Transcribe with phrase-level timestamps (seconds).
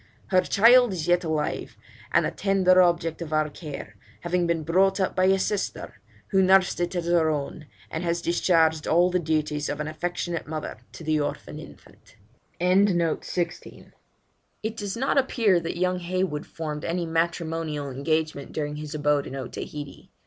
[0.29, 1.77] Her child is yet alive,
[2.11, 6.41] and the tender object of our care, having been brought up by a sister, who
[6.41, 10.77] nursed it as her own, and has discharged all the duties of an affectionate mother
[10.93, 12.15] to the orphan infant.'
[12.59, 12.87] It
[14.75, 20.09] does not appear that young Heywood formed any matrimonial engagement during his abode in Otaheite.